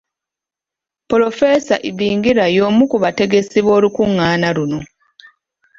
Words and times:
Polofeesa 1.09 1.75
Ibingira 1.89 2.45
y’omu 2.55 2.83
ku 2.91 2.97
bategesi 3.03 3.57
b’olukungaana 3.65 4.49
luno. 4.55 4.79